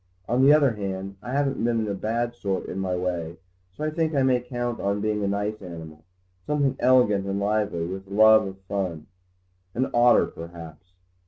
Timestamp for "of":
8.47-8.57